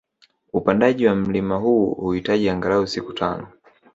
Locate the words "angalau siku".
2.49-3.13